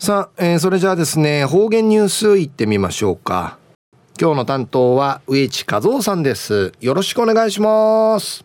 [0.00, 3.58] さあ、えー、それじゃあですね方言ニュースいってみましょうか。
[4.18, 6.72] 今日の担当は植地和夫さんです。
[6.80, 8.44] よろしくお願いします。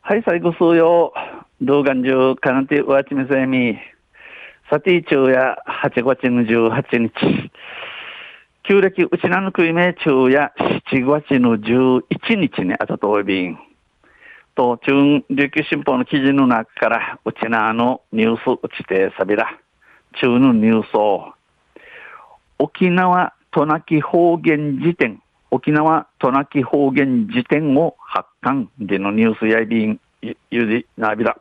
[0.00, 1.14] はい最後数曜
[1.62, 3.78] 動画中かなてわちみせみ。
[4.68, 7.12] さて昼夜8月の18日。
[8.64, 10.52] 旧暦うちなのくいめ昼夜
[10.90, 12.02] 7月の11
[12.34, 13.56] 日にあたとおびん。
[14.56, 19.56] と中琉球新報の記事の中からうちなのニュースうちてさびら。
[20.14, 21.32] 中のニュースを。
[22.58, 25.20] 沖縄渡名喜方言辞典。
[25.50, 28.70] 沖縄渡名喜方言辞典を発刊。
[28.78, 31.36] でのニュースやいびんゆりなびら。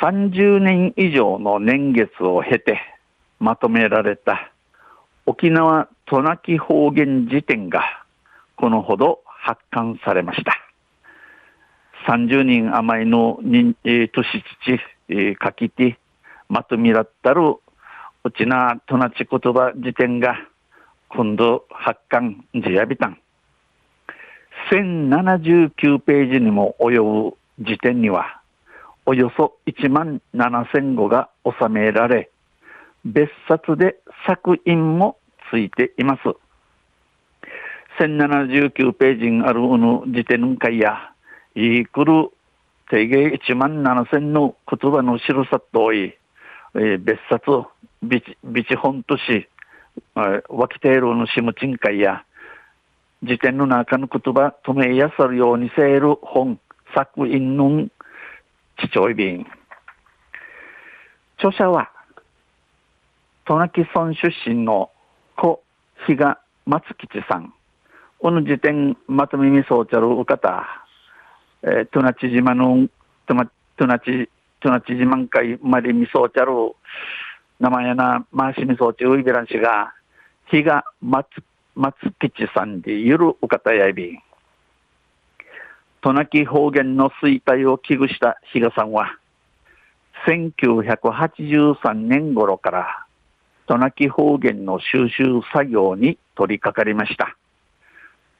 [0.00, 2.80] 30年以上の年月を経て
[3.38, 4.50] まとめられた。
[5.26, 7.82] 沖縄渡名喜方言辞典が
[8.56, 10.58] このほど発刊されました。
[12.06, 14.26] 30人余りの年、えー、年
[14.62, 15.98] 父、えー、書き手、
[16.48, 17.56] まとめらったる
[18.24, 20.36] うちなとなち言葉辞典が
[21.08, 23.18] 今度発刊じやびたん。
[24.70, 28.40] 1079ページにも及ぶ辞典には
[29.06, 32.30] およそ1万7000語が収められ、
[33.04, 33.96] 別冊で
[34.26, 35.18] 作品も
[35.50, 36.22] ついています。
[38.00, 41.12] 1079ページにあるの辞典会や、
[41.54, 42.30] いくる
[42.90, 46.16] 定芸1万7000の言葉の白さとおい、
[46.76, 47.44] えー、別冊、
[48.02, 49.48] ビチ、ビチ本とし、
[50.14, 52.24] わきているのしむちん会や、
[53.22, 56.58] 辞典の中の言葉、止めやさるようにせえる本、
[56.94, 57.88] 作品の
[58.78, 59.46] 父親便。
[61.38, 61.90] 著者は、
[63.44, 64.90] 渡名喜村出身の
[65.36, 65.62] 故
[66.06, 67.52] 比嘉松吉さん。
[68.18, 70.66] この時点、まとめみそうちゃるお方、
[71.62, 72.88] えー、トナチ島の、
[73.26, 73.98] トナトナ
[74.64, 76.52] チ、トナチ島会までみそうちゃる、
[77.60, 79.92] 名前やな、回しみそうちういびらんしが、
[80.50, 81.26] 比嘉松、
[81.74, 84.18] 松吉さんでゆるお方やいびん。
[86.00, 89.18] 渡名喜方言の衰退を危惧した比嘉さんは、
[90.26, 93.06] 1983年頃から
[93.66, 97.36] 渡名喜方言の収集作業に取り掛かりました。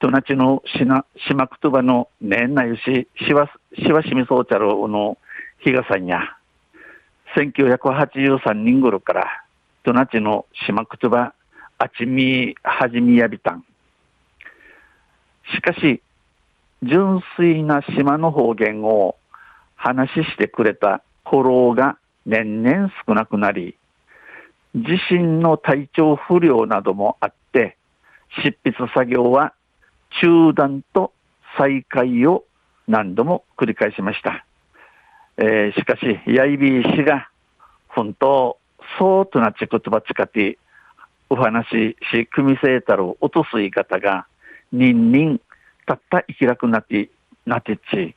[0.01, 5.17] トナチの島くとばの年内し、しわ、しわしみそうちゃるの
[5.65, 6.21] 比嘉さんや、
[7.37, 9.45] 1983年頃から
[9.83, 11.33] トナチの島くとば
[11.79, 13.65] あちみはじみやびたん。
[15.55, 16.03] しかし、
[16.83, 19.17] 純粋な島の方言を
[19.75, 21.97] 話してくれたフォローが
[22.27, 23.75] 年々少なくなり、
[24.75, 27.79] 自身の体調不良などもあって、
[28.43, 29.55] 執筆作業は
[30.21, 31.15] 中断と
[31.57, 32.45] 再開を
[32.87, 34.45] 何度も繰り返しました。
[35.37, 37.29] えー、しかし、やいびい氏が、
[37.89, 38.59] 本当、
[38.99, 40.59] そうとなっち言葉使って、
[41.29, 44.27] お話し、し組みせたる落とす言い方が、
[44.73, 45.41] にんにん
[45.87, 47.09] たった生きらくなって、
[47.47, 48.15] なてち、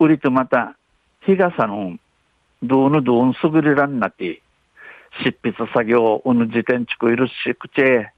[0.00, 0.76] うりとまた、
[1.20, 1.96] 日傘の、
[2.62, 4.42] どうのどうんすぐれらんなって、
[5.22, 8.10] 執筆作業、うぬ時点ちくいるしくちえ、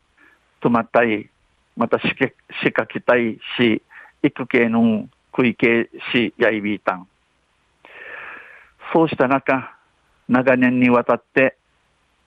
[0.60, 1.28] とまったい、
[1.76, 2.34] またしけ、
[2.64, 3.82] しかきたいし、
[4.22, 7.06] 育系の食い系し、やいびいたん。
[8.92, 9.74] そうした中、
[10.28, 11.56] 長年にわたって、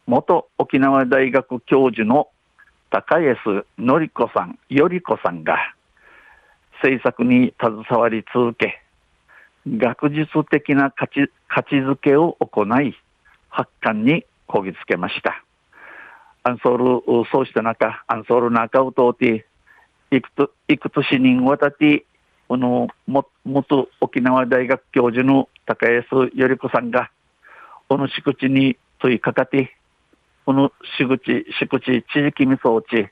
[0.06, 2.30] 元沖縄大学教授の
[2.90, 3.38] 高安
[3.78, 5.58] 典子さん、より子さんが、
[6.81, 8.81] 制作に携わり続け、
[9.68, 12.96] 学術的な価値価値づけを行い、
[13.50, 15.44] 発刊にこぎつけました。
[16.44, 19.46] アンソール、そうした中、アンソール中を通って、
[20.12, 22.06] いくと、いく年にわたって、
[22.48, 26.03] この、も、元沖縄大学教授の高安
[26.34, 27.12] より子さんが、
[27.88, 29.78] この敷地に問いかかって、
[30.44, 33.07] この敷地、敷地、地域みそ地、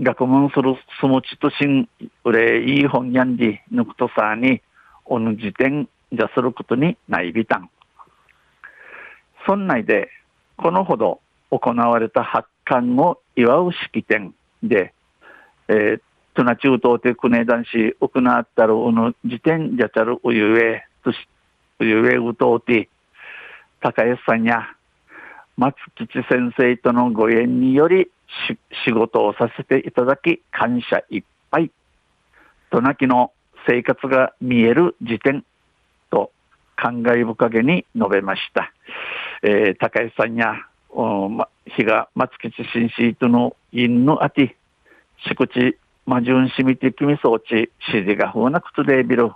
[0.00, 1.86] 学問するすもちとしん、
[2.24, 4.62] うれいい本やんり、ぬくとさに、
[5.04, 7.68] おぬ時点じゃすることにないびたん。
[9.46, 10.08] そんないで、
[10.56, 11.20] このほど
[11.50, 14.94] 行われた発刊を祝う式典で、
[15.68, 16.00] えー、
[16.34, 21.39] トナ中東で国男子行ったるおの時点じゃちゃるおゆえ、とし、お
[21.84, 22.88] ゆえうとうて、
[23.80, 24.68] 高安さんや
[25.56, 28.10] 松吉先生とのご縁により
[28.84, 31.70] 仕事をさせていただき感謝いっぱい。
[32.70, 33.32] となきの
[33.66, 35.44] 生活が見える時点
[36.10, 36.30] と
[36.76, 38.72] 感慨深げに述べました。
[39.42, 40.54] えー、高橋さんや、
[40.94, 44.56] ま、日が松吉新シートの因のあて、
[45.28, 49.30] 敷地、まじゅんしみてきみそうち、指示がふうなくつでびる。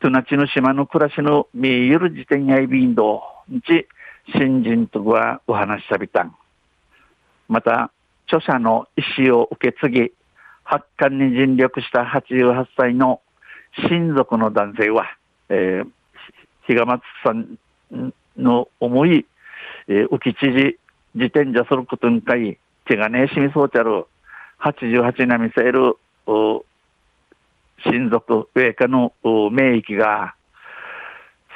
[0.00, 3.22] となちの島の暮らしの見える時点やいびんど、
[3.66, 3.86] ち、
[4.32, 6.34] 新人とはお話しさびたん。
[7.48, 7.90] また、
[8.26, 10.12] 著者の意思を受け継ぎ、
[10.64, 13.20] 発刊に尽力した88歳の
[13.90, 15.04] 親族の男性は、
[15.50, 15.86] えー、
[16.66, 17.58] 比嘉松さん
[18.38, 19.26] の思い、
[19.88, 20.78] えー、浮き知事、
[21.14, 22.56] 自転車することにかい、
[22.86, 24.06] 手がねしみそうちゃる、
[24.60, 25.96] 88年見せる、
[27.86, 29.12] 親族、上下の
[29.50, 30.34] 名域が、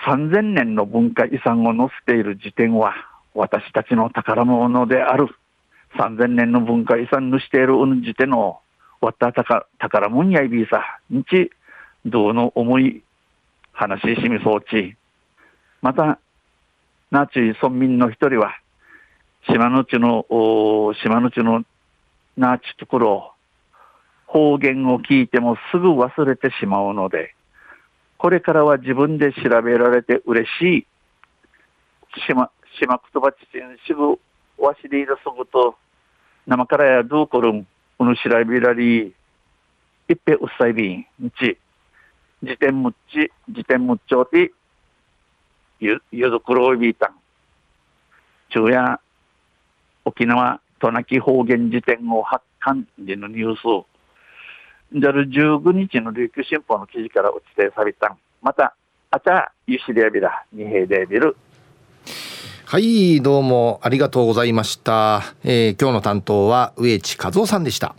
[0.06, 2.94] 3000年の文化遺産を載せている時点は、
[3.34, 5.28] 私たちの宝物である。
[5.98, 8.60] 3000年の文化遺産にしているうんじての、
[9.00, 11.50] わったか宝物やいびいさ、にち、
[12.04, 13.02] どうの思い、
[13.72, 14.96] 話ししみそうち。
[15.82, 16.18] また、
[17.10, 18.54] ナチ村民の一人は、
[19.46, 20.24] 島の地の、
[21.02, 21.64] 島の地の
[22.36, 23.33] ナチところを、
[24.34, 27.36] 方言を聞いてもすぐ忘れてしまうので、
[28.18, 30.86] これからは自分で調べられて嬉しい。
[32.26, 32.50] 島、
[32.80, 34.18] 島くとばちちんしぐ、
[34.60, 35.76] わしりいだすぐと、
[36.48, 37.66] 生からやどうこるん、
[38.00, 39.14] うぬしらびらり、
[40.08, 41.56] いっぺうっさいびん、んち、
[42.42, 44.52] 辞典むっち、辞典むっちょうて、
[45.78, 47.14] ゆ、ゆずくろいびいたん。
[48.48, 48.98] 昼夜、
[50.04, 53.86] 沖縄、渡名喜方言辞典を発刊時のニュース、
[55.12, 58.76] る19日の琉球新報の記事から落ちてさびたまた、
[59.10, 61.36] あちゃ、ゆしりやびら、にへいでびる。
[62.66, 65.22] はい、どうもありがとうございました。
[65.44, 67.94] えー、今日の担当は植地和夫さんでした。